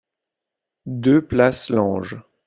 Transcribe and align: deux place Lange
deux 0.87 1.21
place 1.23 1.69
Lange 1.69 2.17